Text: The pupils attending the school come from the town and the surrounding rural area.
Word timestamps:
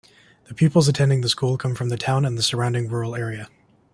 The 0.45 0.55
pupils 0.55 0.87
attending 0.87 1.21
the 1.21 1.29
school 1.29 1.59
come 1.59 1.75
from 1.75 1.89
the 1.89 1.95
town 1.95 2.25
and 2.25 2.35
the 2.35 2.41
surrounding 2.41 2.89
rural 2.89 3.15
area. 3.15 3.49